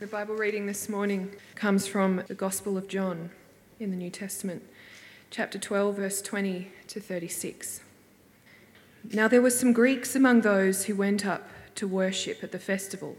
[0.00, 3.30] The Bible reading this morning comes from the Gospel of John
[3.80, 4.62] in the New Testament,
[5.28, 7.80] chapter 12, verse 20 to 36.
[9.12, 13.16] Now there were some Greeks among those who went up to worship at the festival.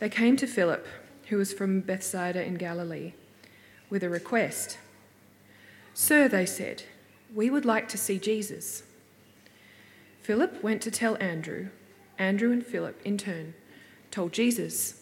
[0.00, 0.84] They came to Philip,
[1.28, 3.12] who was from Bethsaida in Galilee,
[3.88, 4.78] with a request.
[5.94, 6.82] Sir, they said,
[7.32, 8.82] we would like to see Jesus.
[10.22, 11.68] Philip went to tell Andrew.
[12.18, 13.54] Andrew and Philip, in turn,
[14.10, 15.01] told Jesus.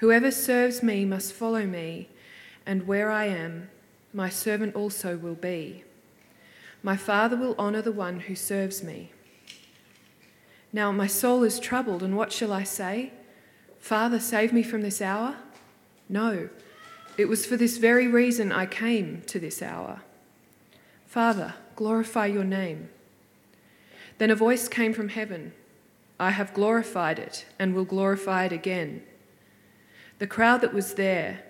[0.00, 2.08] Whoever serves me must follow me,
[2.66, 3.70] and where I am,
[4.12, 5.84] my servant also will be.
[6.82, 9.12] My Father will honour the one who serves me.
[10.72, 13.12] Now my soul is troubled, and what shall I say?
[13.78, 15.36] Father, save me from this hour?
[16.08, 16.50] No,
[17.16, 20.02] it was for this very reason I came to this hour.
[21.06, 22.90] Father, glorify your name.
[24.18, 25.52] Then a voice came from heaven
[26.18, 29.02] I have glorified it, and will glorify it again.
[30.18, 31.42] The crowd that was there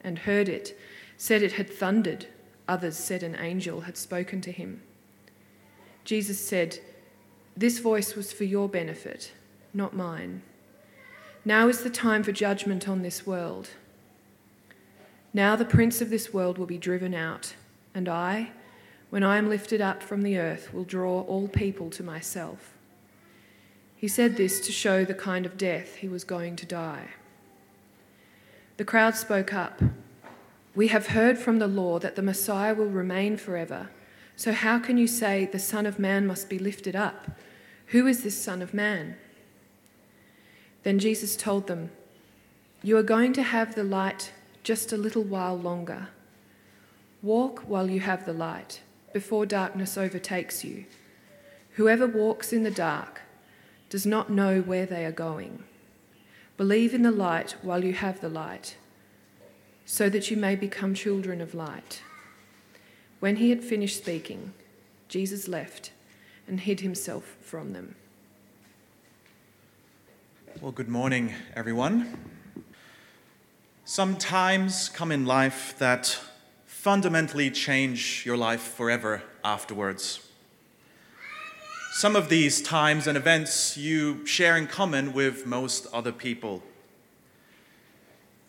[0.00, 0.78] and heard it
[1.16, 2.26] said it had thundered.
[2.68, 4.82] Others said an angel had spoken to him.
[6.04, 6.78] Jesus said,
[7.56, 9.32] This voice was for your benefit,
[9.74, 10.42] not mine.
[11.44, 13.70] Now is the time for judgment on this world.
[15.32, 17.54] Now the prince of this world will be driven out,
[17.94, 18.50] and I,
[19.10, 22.72] when I am lifted up from the earth, will draw all people to myself.
[23.96, 27.10] He said this to show the kind of death he was going to die.
[28.76, 29.80] The crowd spoke up.
[30.74, 33.88] We have heard from the law that the Messiah will remain forever.
[34.36, 37.30] So how can you say the Son of Man must be lifted up?
[37.86, 39.16] Who is this Son of Man?
[40.82, 41.90] Then Jesus told them,
[42.82, 46.08] You are going to have the light just a little while longer.
[47.22, 48.82] Walk while you have the light,
[49.14, 50.84] before darkness overtakes you.
[51.76, 53.22] Whoever walks in the dark
[53.88, 55.64] does not know where they are going.
[56.56, 58.76] Believe in the light while you have the light,
[59.84, 62.02] so that you may become children of light.
[63.20, 64.54] When he had finished speaking,
[65.08, 65.92] Jesus left
[66.48, 67.94] and hid himself from them.
[70.60, 72.16] Well, good morning, everyone.
[73.84, 76.18] Some times come in life that
[76.64, 80.25] fundamentally change your life forever afterwards.
[81.96, 86.62] Some of these times and events you share in common with most other people.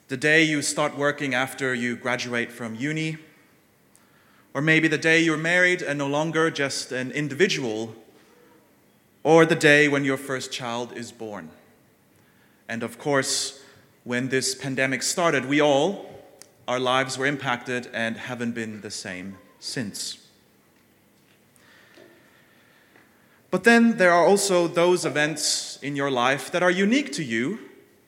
[0.10, 3.16] The day you start working after you graduate from uni,
[4.54, 7.96] or maybe the day you're married and no longer just an individual,
[9.24, 11.50] or the day when your first child is born.
[12.68, 13.64] And of course,
[14.04, 16.06] when this pandemic started, we all,
[16.68, 20.27] our lives were impacted and haven't been the same since.
[23.50, 27.60] But then there are also those events in your life that are unique to you,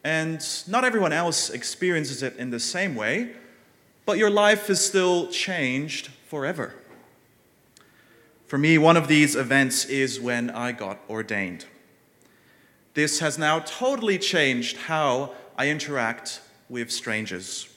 [0.03, 3.31] and not everyone else experiences it in the same way,
[4.05, 6.73] but your life is still changed forever.
[8.47, 11.65] For me, one of these events is when I got ordained.
[12.95, 17.67] This has now totally changed how I interact with strangers.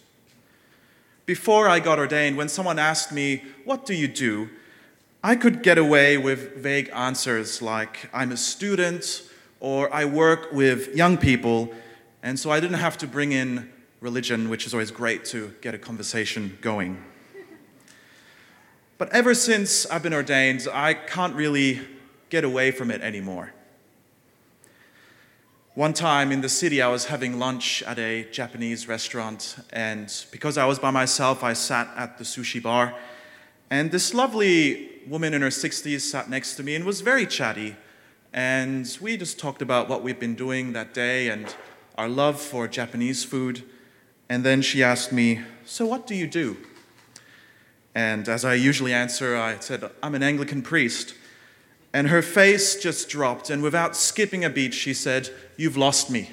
[1.26, 4.48] Before I got ordained, when someone asked me, What do you do?
[5.24, 9.22] I could get away with vague answers like, I'm a student,
[9.60, 11.72] or I work with young people,
[12.24, 15.76] and so I didn't have to bring in religion, which is always great to get
[15.76, 17.00] a conversation going.
[18.98, 21.80] But ever since I've been ordained, I can't really
[22.28, 23.52] get away from it anymore.
[25.74, 30.58] One time in the city, I was having lunch at a Japanese restaurant, and because
[30.58, 32.92] I was by myself, I sat at the sushi bar.
[33.70, 37.76] And this lovely woman in her 60s sat next to me and was very chatty.
[38.32, 41.54] And we just talked about what we've been doing that day and
[41.98, 43.62] our love for Japanese food.
[44.28, 46.56] And then she asked me, So, what do you do?
[47.94, 51.14] And as I usually answer, I said, I'm an Anglican priest.
[51.92, 55.28] And her face just dropped, and without skipping a beat, she said,
[55.58, 56.30] You've lost me.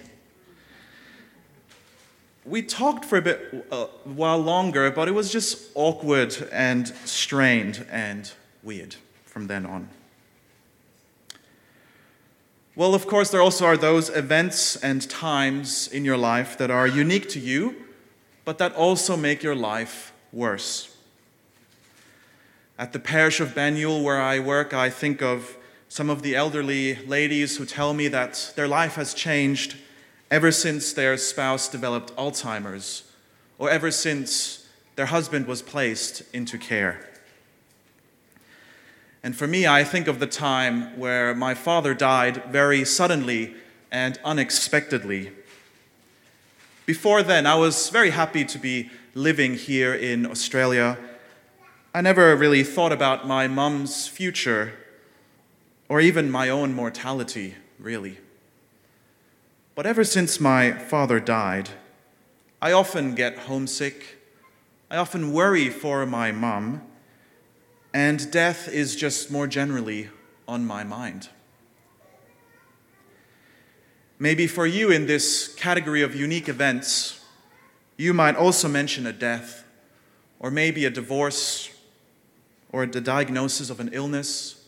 [2.45, 7.85] We talked for a bit uh, while longer, but it was just awkward and strained
[7.91, 8.31] and
[8.69, 8.95] weird
[9.25, 9.89] from then on.
[12.75, 16.85] Well, of course, there also are those events and times in your life that are
[16.85, 17.75] unique to you,
[18.45, 20.95] but that also make your life worse.
[22.77, 25.57] At the parish of Banyule, where I work, I think of
[25.87, 29.77] some of the elderly ladies who tell me that their life has changed
[30.29, 33.11] ever since their spouse developed Alzheimer's
[33.57, 37.08] or ever since their husband was placed into care.
[39.23, 43.53] And for me, I think of the time where my father died very suddenly
[43.91, 45.31] and unexpectedly.
[46.85, 50.97] Before then, I was very happy to be living here in Australia.
[51.93, 54.73] I never really thought about my mum's future
[55.89, 58.19] or even my own mortality, really.
[59.75, 61.69] But ever since my father died,
[62.61, 64.17] I often get homesick.
[64.91, 66.81] I often worry for my mum,
[67.99, 70.07] and death is just more generally
[70.47, 71.27] on my mind.
[74.17, 77.19] Maybe for you in this category of unique events,
[77.97, 79.65] you might also mention a death,
[80.39, 81.71] or maybe a divorce,
[82.71, 84.63] or the diagnosis of an illness,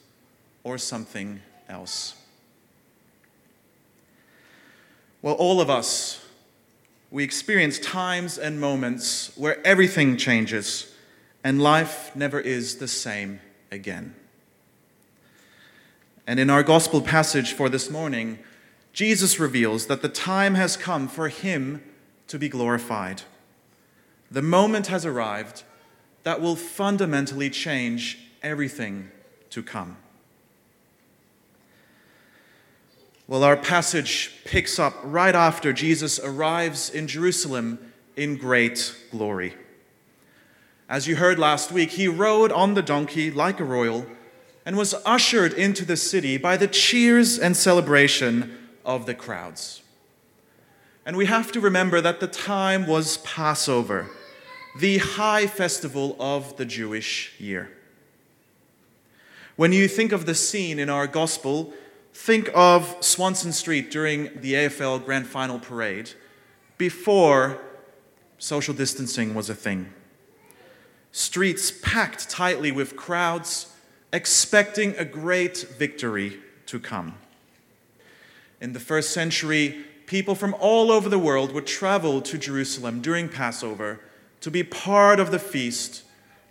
[0.65, 1.39] or something
[1.69, 2.15] else.
[5.21, 6.21] Well, all of us,
[7.09, 10.90] we experience times and moments where everything changes
[11.43, 13.39] and life never is the same
[13.71, 14.15] again.
[16.27, 18.39] And in our gospel passage for this morning,
[18.93, 21.83] Jesus reveals that the time has come for him
[22.27, 23.23] to be glorified.
[24.29, 25.63] The moment has arrived
[26.23, 29.11] that will fundamentally change everything
[29.49, 29.97] to come.
[33.27, 37.79] Well, our passage picks up right after Jesus arrives in Jerusalem
[38.15, 39.55] in great glory.
[40.91, 44.05] As you heard last week, he rode on the donkey like a royal
[44.65, 49.83] and was ushered into the city by the cheers and celebration of the crowds.
[51.05, 54.09] And we have to remember that the time was Passover,
[54.77, 57.71] the high festival of the Jewish year.
[59.55, 61.73] When you think of the scene in our gospel,
[62.13, 66.11] think of Swanston Street during the AFL Grand Final parade
[66.77, 67.61] before
[68.39, 69.93] social distancing was a thing.
[71.11, 73.73] Streets packed tightly with crowds
[74.13, 77.15] expecting a great victory to come.
[78.59, 83.29] In the first century, people from all over the world would travel to Jerusalem during
[83.29, 83.99] Passover
[84.41, 86.03] to be part of the feast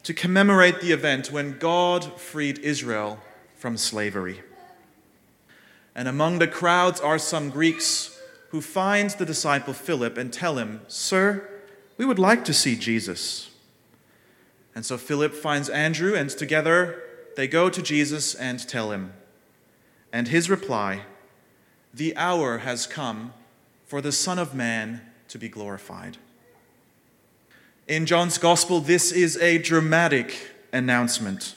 [0.02, 3.18] to commemorate the event when God freed Israel
[3.54, 4.40] from slavery.
[5.94, 8.18] And among the crowds are some Greeks
[8.48, 11.48] who find the disciple Philip and tell him, Sir,
[11.98, 13.49] we would like to see Jesus.
[14.74, 17.02] And so Philip finds Andrew, and together
[17.36, 19.12] they go to Jesus and tell him.
[20.12, 21.02] And his reply
[21.92, 23.32] the hour has come
[23.84, 26.18] for the Son of Man to be glorified.
[27.88, 31.56] In John's Gospel, this is a dramatic announcement.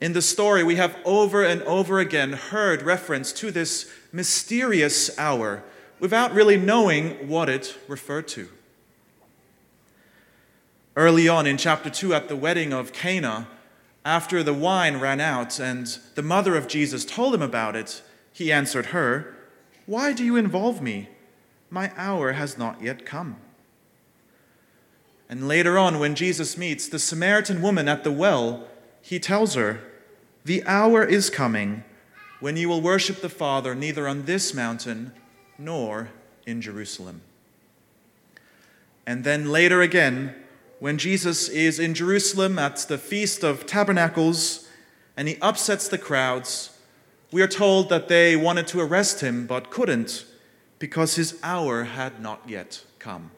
[0.00, 5.62] In the story, we have over and over again heard reference to this mysterious hour
[6.00, 8.48] without really knowing what it referred to.
[10.96, 13.48] Early on in chapter 2, at the wedding of Cana,
[14.04, 18.02] after the wine ran out and the mother of Jesus told him about it,
[18.32, 19.34] he answered her,
[19.86, 21.08] why do you involve me?
[21.70, 23.36] My hour has not yet come.
[25.28, 28.66] And later on, when Jesus meets the Samaritan woman at the well,
[29.02, 29.80] he tells her,
[30.44, 31.84] The hour is coming
[32.40, 35.12] when you will worship the Father neither on this mountain
[35.58, 36.10] nor
[36.46, 37.22] in Jerusalem.
[39.06, 40.34] And then later again,
[40.84, 44.68] when Jesus is in Jerusalem at the Feast of Tabernacles
[45.16, 46.78] and he upsets the crowds,
[47.32, 50.26] we are told that they wanted to arrest him but couldn't
[50.78, 53.30] because his hour had not yet come.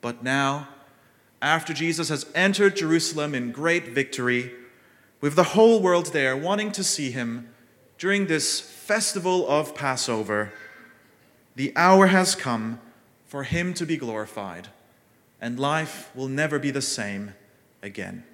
[0.00, 0.68] But now,
[1.42, 4.52] after Jesus has entered Jerusalem in great victory,
[5.20, 7.48] with the whole world there wanting to see him
[7.98, 10.52] during this festival of Passover,
[11.56, 12.78] the hour has come
[13.26, 14.68] for him to be glorified,
[15.40, 17.34] and life will never be the same
[17.82, 18.24] again.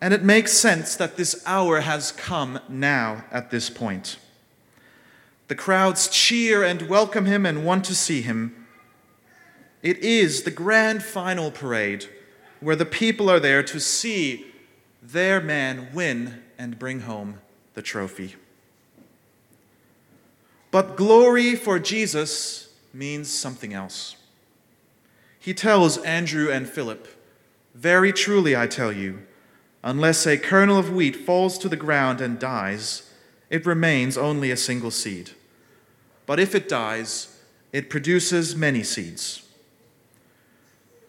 [0.00, 4.18] And it makes sense that this hour has come now at this point.
[5.48, 8.66] The crowds cheer and welcome him and want to see him.
[9.82, 12.06] It is the grand final parade
[12.60, 14.46] where the people are there to see
[15.02, 17.40] their man win and bring home
[17.74, 18.36] the trophy.
[20.70, 24.16] But glory for Jesus means something else.
[25.44, 27.06] He tells Andrew and Philip,
[27.74, 29.26] Very truly I tell you,
[29.82, 33.12] Unless a kernel of wheat falls to the ground and dies,
[33.50, 35.32] it remains only a single seed.
[36.24, 37.38] But if it dies,
[37.74, 39.46] it produces many seeds.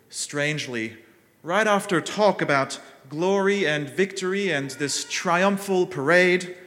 [0.09, 0.97] strangely,
[1.41, 6.57] right after talk about glory and victory and this triumphal parade,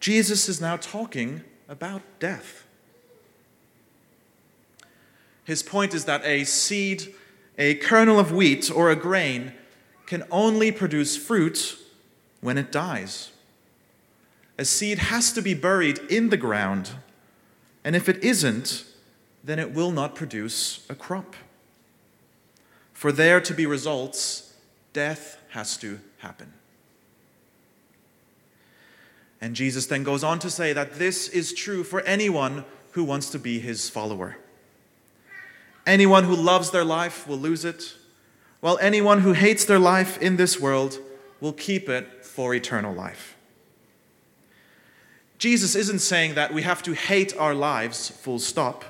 [0.00, 2.61] Jesus is now talking about death.
[5.44, 7.14] His point is that a seed,
[7.58, 9.52] a kernel of wheat, or a grain
[10.06, 11.78] can only produce fruit
[12.40, 13.30] when it dies.
[14.58, 16.92] A seed has to be buried in the ground,
[17.84, 18.84] and if it isn't,
[19.42, 21.34] then it will not produce a crop.
[22.92, 24.54] For there to be results,
[24.92, 26.52] death has to happen.
[29.40, 33.30] And Jesus then goes on to say that this is true for anyone who wants
[33.30, 34.36] to be his follower.
[35.86, 37.94] Anyone who loves their life will lose it,
[38.60, 40.98] while anyone who hates their life in this world
[41.40, 43.36] will keep it for eternal life.
[45.38, 48.84] Jesus isn't saying that we have to hate our lives, full stop,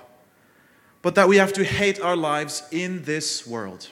[1.01, 3.89] but that we have to hate our lives in this world.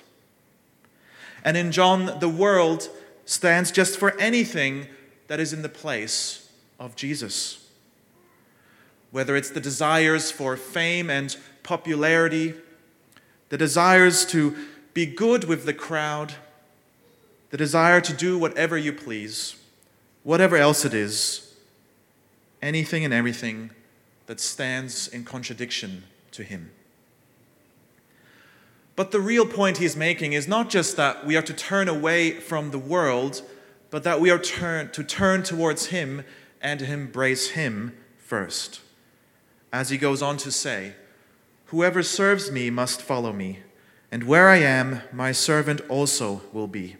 [1.42, 2.90] And in John, the world
[3.25, 4.87] stands just for anything
[5.28, 7.66] that is in the place of Jesus.
[9.11, 12.54] Whether it's the desires for fame and popularity,
[13.50, 14.57] the desires to
[14.95, 16.35] be good with the crowd,
[17.50, 19.57] the desire to do whatever you please,
[20.23, 21.54] whatever else it is,
[22.62, 23.71] anything and everything
[24.26, 26.71] that stands in contradiction to Him.
[28.97, 32.33] But the real point he's making is not just that we are to turn away
[32.33, 33.42] from the world,
[33.90, 36.25] but that we are turn, to turn towards Him
[36.61, 38.80] and to embrace Him first.
[39.73, 40.95] As he goes on to say,
[41.71, 43.61] Whoever serves me must follow me,
[44.11, 46.97] and where I am, my servant also will be.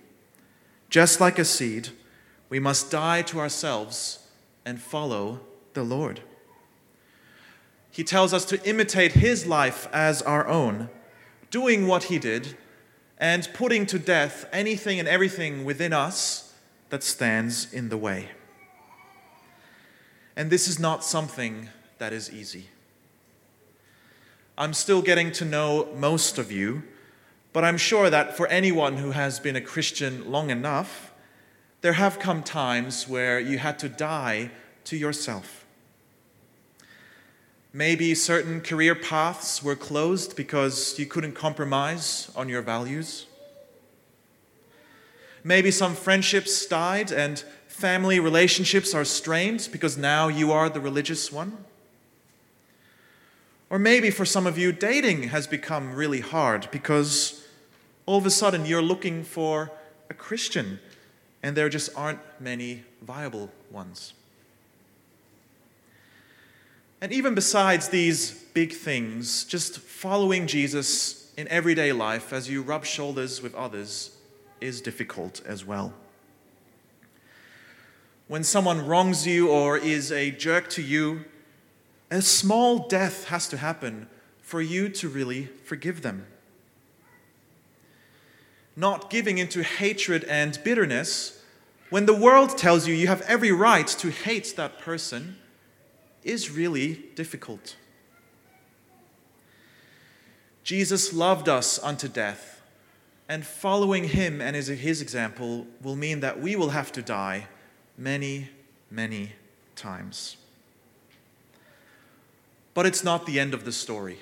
[0.89, 1.89] Just like a seed,
[2.49, 4.29] we must die to ourselves
[4.65, 5.41] and follow
[5.75, 6.21] the Lord.
[7.91, 10.89] He tells us to imitate his life as our own,
[11.51, 12.57] doing what he did,
[13.19, 16.55] and putting to death anything and everything within us
[16.91, 18.29] that stands in the way.
[20.37, 22.69] And this is not something that is easy.
[24.61, 26.83] I'm still getting to know most of you,
[27.55, 31.15] but I'm sure that for anyone who has been a Christian long enough,
[31.81, 34.51] there have come times where you had to die
[34.85, 35.65] to yourself.
[37.73, 43.25] Maybe certain career paths were closed because you couldn't compromise on your values.
[45.43, 51.33] Maybe some friendships died and family relationships are strained because now you are the religious
[51.33, 51.65] one.
[53.71, 57.47] Or maybe for some of you, dating has become really hard because
[58.05, 59.71] all of a sudden you're looking for
[60.11, 60.81] a Christian
[61.43, 64.13] and there just aren't many viable ones.
[67.01, 72.85] And even besides these big things, just following Jesus in everyday life as you rub
[72.85, 74.17] shoulders with others
[74.61, 75.95] is difficult as well.
[78.29, 81.25] When someone wrongs you or is a jerk to you,
[82.11, 84.09] a small death has to happen
[84.43, 86.27] for you to really forgive them.
[88.75, 91.43] Not giving into hatred and bitterness
[91.91, 95.37] when the world tells you you have every right to hate that person
[96.23, 97.77] is really difficult.
[100.63, 102.61] Jesus loved us unto death,
[103.29, 107.47] and following him and his example will mean that we will have to die
[107.97, 108.51] many,
[108.91, 109.33] many
[109.75, 110.37] times.
[112.75, 114.19] But it's not the end of the story.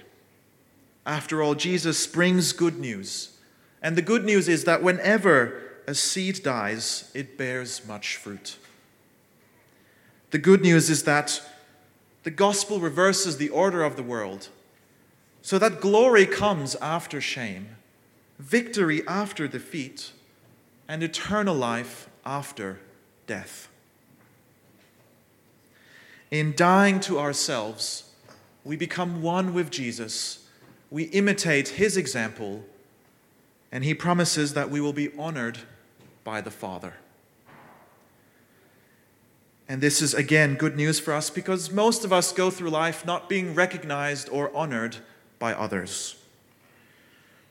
[1.05, 3.37] After all, Jesus brings good news.
[3.83, 8.59] And the good news is that whenever a seed dies, it bears much fruit.
[10.31, 11.40] The good news is that
[12.25, 14.49] the gospel reverses the order of the world
[15.40, 17.76] so that glory comes after shame,
[18.38, 20.12] victory after defeat,
[20.87, 22.81] and eternal life after
[23.26, 23.69] death.
[26.31, 28.07] In dying to ourselves,
[28.64, 30.46] we become one with Jesus,
[30.90, 32.64] we imitate his example,
[33.70, 35.58] and he promises that we will be honored
[36.24, 36.94] by the Father.
[39.68, 43.04] And this is again good news for us because most of us go through life
[43.04, 44.96] not being recognized or honored
[45.38, 46.16] by others.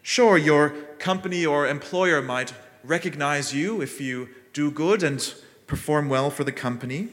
[0.01, 5.33] Sure, your company or employer might recognize you if you do good and
[5.67, 7.09] perform well for the company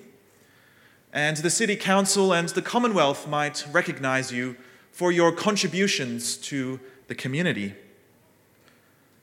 [1.14, 4.56] and the city council and the Commonwealth might recognize you
[4.90, 7.74] for your contributions to the community.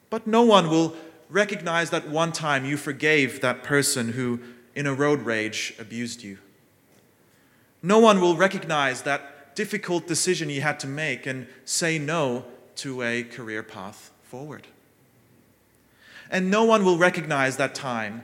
[0.09, 0.95] But no one will
[1.29, 4.39] recognize that one time you forgave that person who,
[4.73, 6.37] in a road rage, abused you.
[7.83, 12.45] No one will recognize that difficult decision you had to make and say no
[12.77, 14.67] to a career path forward.
[16.29, 18.23] And no one will recognize that time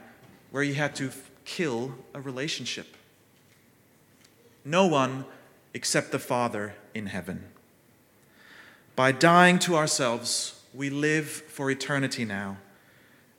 [0.50, 1.10] where you had to
[1.44, 2.94] kill a relationship.
[4.68, 5.24] No one
[5.72, 7.42] except the Father in heaven.
[8.94, 12.58] By dying to ourselves, we live for eternity now,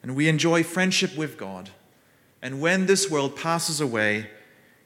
[0.02, 1.70] and we enjoy friendship with God.
[2.42, 4.32] And when this world passes away,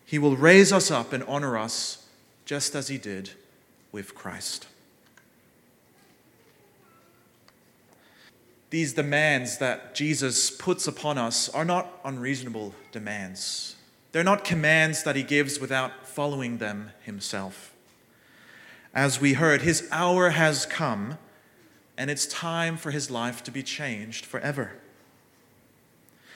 [0.05, 2.05] He will raise us up and honor us
[2.43, 3.29] just as He did
[3.93, 4.67] with Christ.
[8.69, 13.77] These demands that Jesus puts upon us are not unreasonable demands.
[14.13, 17.73] They're not commands that He gives without following them Himself.
[18.93, 21.17] As we heard, His hour has come,
[21.97, 24.73] and it's time for His life to be changed forever.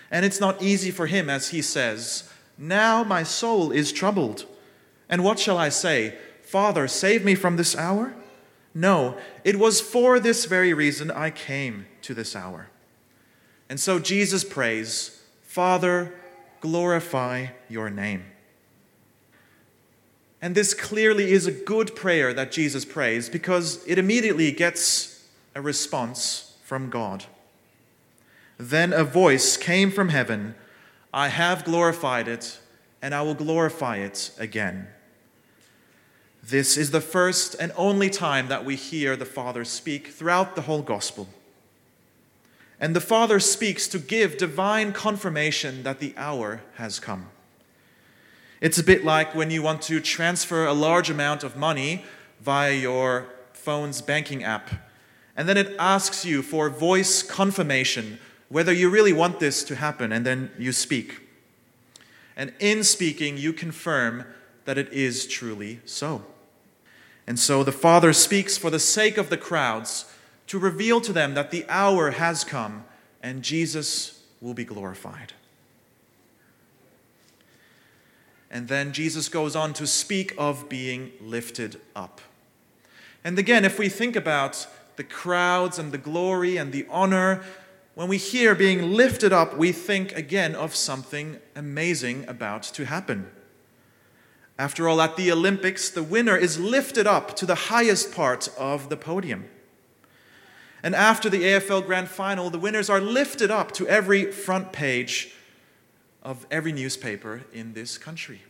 [0.09, 4.45] And it's not easy for Him, as He says, Now my soul is troubled.
[5.07, 6.17] And what shall I say?
[6.41, 8.15] Father, save me from this hour?
[8.73, 12.69] No, it was for this very reason I came to this hour.
[13.69, 16.13] And so Jesus prays, Father,
[16.61, 18.25] glorify your name.
[20.41, 25.61] And this clearly is a good prayer that Jesus prays because it immediately gets a
[25.61, 27.25] response from God.
[28.57, 30.55] Then a voice came from heaven
[31.13, 32.59] I have glorified it,
[33.01, 34.87] and I will glorify it again.
[36.43, 40.63] This is the first and only time that we hear the Father speak throughout the
[40.63, 41.27] whole gospel.
[42.79, 47.29] And the Father speaks to give divine confirmation that the hour has come.
[48.61, 52.03] It's a bit like when you want to transfer a large amount of money
[52.41, 54.69] via your phone's banking app,
[55.35, 58.19] and then it asks you for voice confirmation
[58.49, 61.21] whether you really want this to happen, and then you speak.
[62.35, 64.23] And in speaking, you confirm
[64.65, 66.23] that it is truly so.
[67.25, 70.05] And so the Father speaks for the sake of the crowds
[70.47, 72.85] to reveal to them that the hour has come
[73.21, 75.33] and Jesus will be glorified.
[78.49, 82.21] And then Jesus goes on to speak of being lifted up.
[83.23, 87.43] And again, if we think about the crowds and the glory and the honor,
[87.95, 93.29] when we hear being lifted up, we think again of something amazing about to happen.
[94.57, 98.89] After all, at the Olympics, the winner is lifted up to the highest part of
[98.89, 99.45] the podium.
[100.87, 105.33] And after the AFL Grand Final, the winners are lifted up to every front page
[106.23, 108.43] of every newspaper in this country.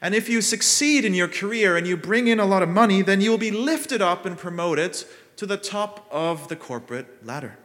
[0.00, 3.02] And if you succeed in your career and you bring in a lot of money,
[3.02, 5.04] then you'll be lifted up and promoted
[5.36, 7.58] to the top of the corporate ladder.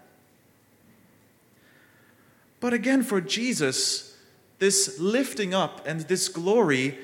[2.59, 4.17] But again, for Jesus,
[4.59, 6.97] this lifting up and this glory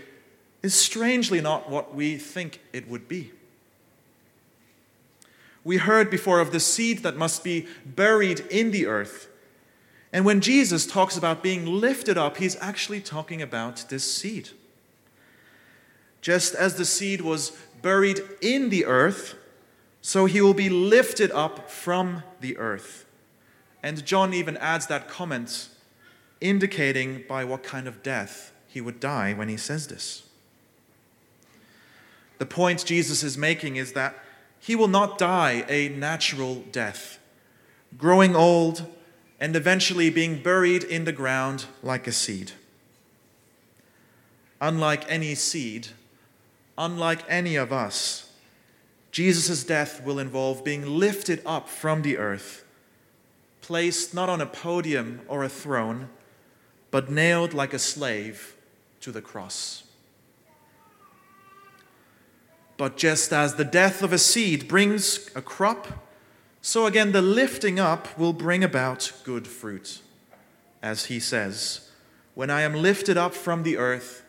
[0.61, 3.31] is strangely not what we think it would be.
[5.63, 9.29] We heard before of the seed that must be buried in the earth.
[10.11, 14.49] And when Jesus talks about being lifted up, he's actually talking about this seed.
[16.21, 19.35] Just as the seed was buried in the earth,
[20.01, 23.05] so he will be lifted up from the earth.
[23.81, 25.69] And John even adds that comment,
[26.39, 30.23] indicating by what kind of death he would die when he says this.
[32.37, 34.15] The point Jesus is making is that
[34.65, 37.19] he will not die a natural death,
[37.97, 38.85] growing old
[39.37, 42.53] and eventually being buried in the ground like a seed.
[44.61, 45.89] Unlike any seed,
[46.77, 48.31] unlike any of us,
[49.11, 52.63] Jesus' death will involve being lifted up from the earth,
[53.59, 56.07] placed not on a podium or a throne,
[56.89, 58.55] but nailed like a slave
[59.01, 59.83] to the cross.
[62.77, 66.03] But just as the death of a seed brings a crop,
[66.61, 70.01] so again, the lifting up will bring about good fruit.
[70.81, 71.91] As he says,
[72.35, 74.23] When I am lifted up from the earth,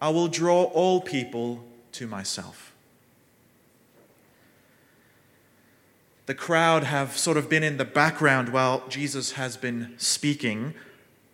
[0.00, 2.74] I will draw all people to myself.
[6.26, 10.72] The crowd have sort of been in the background while Jesus has been speaking,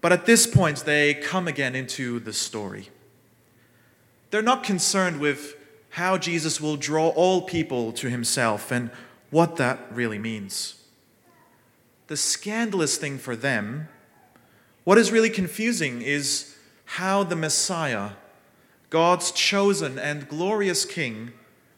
[0.01, 2.88] but at this point they come again into the story.
[4.31, 5.55] They're not concerned with
[5.90, 8.90] how Jesus will draw all people to himself and
[9.31, 10.74] what that really means.
[12.07, 13.88] The scandalous thing for them,
[14.85, 18.11] what is really confusing, is how the Messiah,
[18.88, 21.33] God's chosen and glorious King,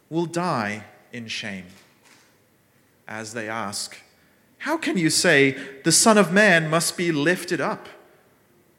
[0.08, 1.66] will die in shame.
[3.06, 3.98] As they ask,
[4.58, 7.88] How can you say the Son of Man must be lifted up?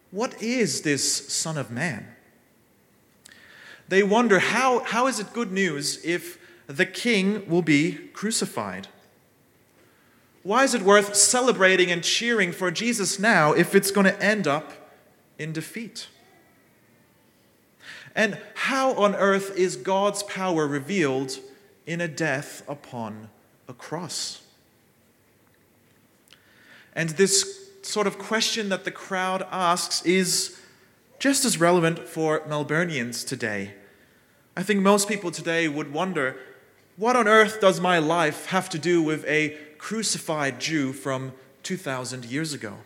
[0.09, 2.12] What is this Son of Man?
[3.93, 8.87] They wonder how, how is it good news if the king will be crucified.
[10.41, 14.47] Why is it worth celebrating and cheering for Jesus now if it's going to end
[14.47, 14.73] up
[15.37, 16.07] in defeat?
[18.15, 21.37] And how on earth is God's power revealed
[21.85, 23.29] in a death upon
[23.67, 24.41] a cross?
[26.95, 30.59] And this sort of question that the crowd asks is
[31.19, 33.75] just as relevant for Melburnians today.
[34.55, 36.37] I think most people today would wonder
[36.95, 42.25] what on earth does my life have to do with a crucified Jew from 2,000
[42.25, 42.77] years ago?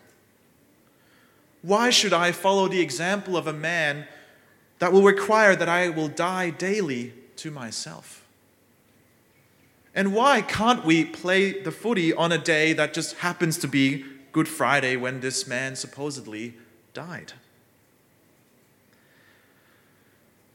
[1.61, 4.07] Why should I follow the example of a man
[4.79, 8.23] that will require that I will die daily to myself?
[9.93, 14.05] And why can't we play the footy on a day that just happens to be
[14.31, 16.53] Good Friday when this man supposedly
[16.93, 17.33] died?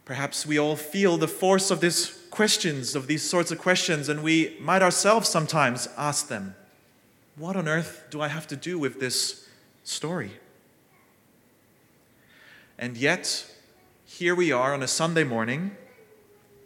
[0.05, 4.23] Perhaps we all feel the force of these questions, of these sorts of questions, and
[4.23, 6.57] we might ourselves sometimes ask them,
[7.37, 9.49] What on earth do I have to do with this
[9.85, 10.33] story?
[12.79, 13.47] And yet,
[14.05, 15.77] here we are on a Sunday morning,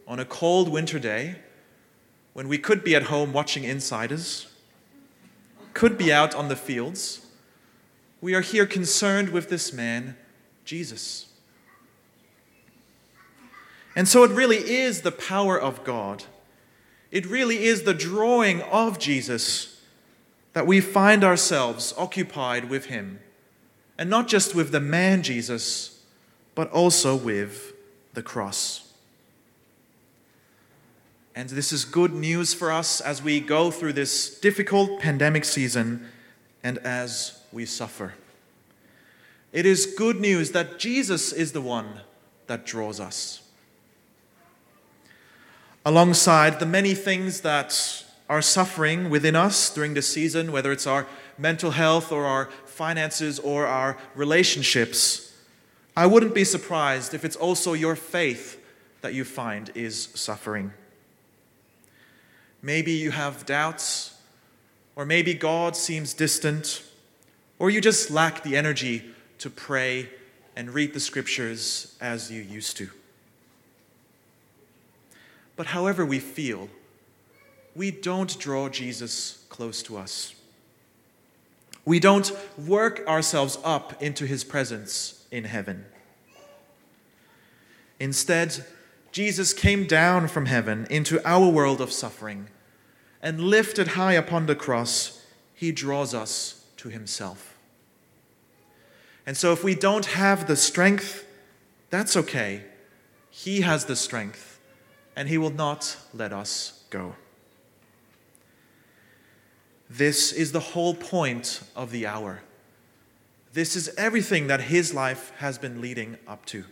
[0.08, 1.36] on a cold winter day,
[2.32, 4.46] when we could be at home watching Insiders,
[5.74, 7.26] could be out on the fields.
[8.20, 10.16] We are here concerned with this man,
[10.64, 11.25] Jesus.
[13.96, 16.24] And so it really is the power of God.
[17.10, 19.80] It really is the drawing of Jesus
[20.52, 23.20] that we find ourselves occupied with him.
[23.96, 26.02] And not just with the man Jesus,
[26.54, 27.72] but also with
[28.12, 28.92] the cross.
[31.34, 36.06] And this is good news for us as we go through this difficult pandemic season
[36.62, 38.14] and as we suffer.
[39.52, 42.00] It is good news that Jesus is the one
[42.46, 43.45] that draws us
[45.86, 51.06] alongside the many things that are suffering within us during this season, whether it's our
[51.38, 55.32] mental health or our finances or our relationships,
[55.96, 58.60] I wouldn't be surprised if it's also your faith
[59.00, 60.72] that you find is suffering.
[62.62, 64.18] Maybe you have doubts,
[64.96, 66.82] or maybe God seems distant,
[67.60, 69.04] or you just lack the energy
[69.38, 70.10] to pray
[70.56, 72.90] and read the scriptures as you used to.
[75.56, 76.68] But however we feel,
[77.74, 80.34] we don't draw Jesus close to us.
[81.84, 85.86] We don't work ourselves up into his presence in heaven.
[87.98, 88.64] Instead,
[89.12, 92.48] Jesus came down from heaven into our world of suffering,
[93.22, 97.56] and lifted high upon the cross, he draws us to himself.
[99.24, 101.24] And so, if we don't have the strength,
[101.88, 102.64] that's okay.
[103.30, 104.55] He has the strength
[105.16, 107.16] and he will not let us go.
[109.88, 112.42] This is the whole point of the hour.
[113.52, 116.64] This is everything that his life has been leading up to.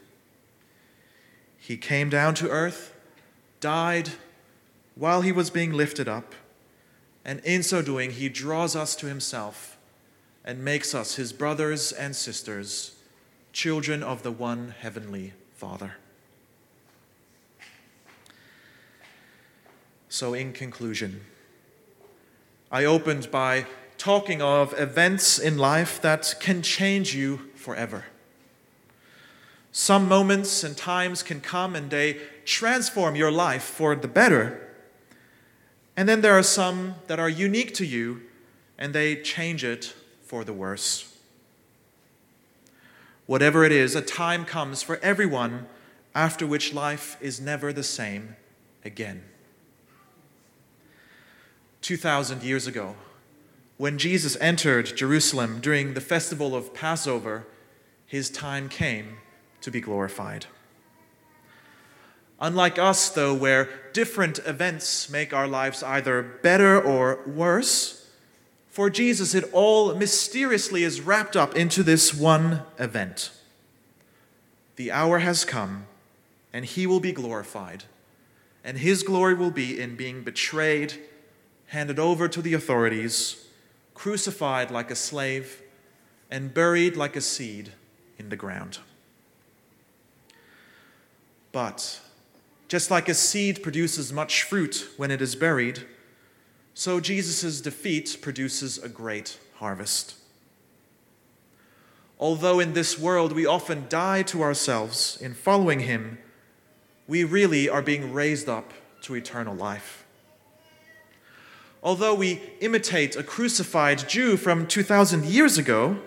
[1.59, 2.95] He came down to earth,
[3.61, 4.11] died
[4.95, 6.35] while he was being lifted up,
[7.25, 9.79] and in so doing, he draws us to himself
[10.45, 12.97] and makes us his brothers and sisters,
[13.53, 15.95] children of the one heavenly Father.
[20.15, 21.23] So, in conclusion,
[22.71, 23.67] I opened by
[23.99, 28.05] talking of events in life that can change you forever.
[29.73, 34.61] Some moments and times can come and they transform your life for the better.
[35.97, 38.23] And then there are some that are unique to you
[38.79, 41.19] and they change it for the worse.
[43.27, 45.67] Whatever it is, a time comes for everyone
[46.15, 48.37] after which life is never the same
[48.85, 49.25] again.
[51.85, 52.97] 2,000 years ago,
[53.77, 57.47] when Jesus entered Jerusalem during the festival of Passover,
[58.07, 59.19] his time came
[59.61, 60.47] to be glorified.
[62.41, 68.09] Unlike us, though, where different events make our lives either better or worse,
[68.67, 73.31] for Jesus, it all mysteriously is wrapped up into this one event.
[74.77, 75.85] The hour has come,
[76.51, 77.85] and he will be glorified,
[78.65, 80.95] and his glory will be in being betrayed
[81.75, 83.49] handed over to the authorities,
[83.95, 85.61] crucified like a slave,
[86.31, 87.73] and buried like a seed
[88.17, 88.79] in the ground.
[91.51, 92.01] But
[92.69, 95.85] just like a seed produces much fruit when it is buried,
[96.75, 100.15] so Jesus' defeat produces a great harvest.
[102.21, 106.19] Although in this world we often die to ourselves in following him,
[107.09, 110.04] we really are being raised up to eternal life.
[111.85, 115.99] Although we imitate a crucified Jew from 2,000 years ago,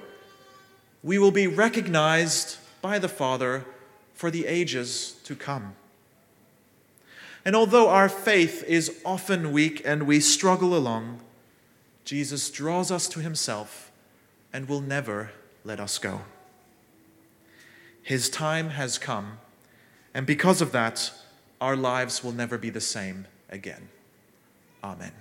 [1.03, 3.63] we will be recognized by the Father
[4.13, 5.75] for the ages to come.
[7.45, 11.21] And although our faith is often weak and we struggle along,
[12.03, 13.91] Jesus draws us to himself
[14.51, 15.31] and will never
[15.63, 16.21] let us go.
[18.01, 19.37] His time has come,
[20.13, 21.11] and because of that,
[21.59, 23.89] our lives will never be the same again.
[24.83, 25.11] Amen.